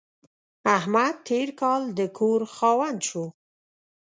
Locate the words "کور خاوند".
2.17-2.99